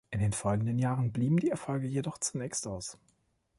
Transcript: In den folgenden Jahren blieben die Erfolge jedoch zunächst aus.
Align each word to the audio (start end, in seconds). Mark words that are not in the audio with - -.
In 0.09 0.19
den 0.19 0.33
folgenden 0.33 0.79
Jahren 0.79 1.11
blieben 1.11 1.37
die 1.37 1.51
Erfolge 1.51 1.85
jedoch 1.85 2.17
zunächst 2.17 2.65
aus. 2.65 2.97